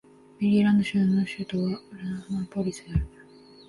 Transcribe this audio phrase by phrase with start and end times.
[0.39, 1.79] メリーランド州の州都は
[2.27, 3.07] アナポリスである